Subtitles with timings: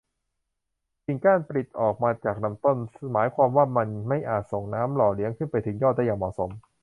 [1.05, 2.77] กิ่งก้านปลิดออกมาจากลำต้น
[3.11, 6.49] หมายความว่ามันไม่อาจส่งน้ำหล่อเลี้ยงขึ้นไปถึงยอดได้อย่างเหมาะสม